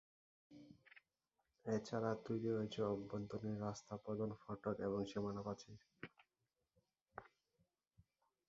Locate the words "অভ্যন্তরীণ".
2.85-3.55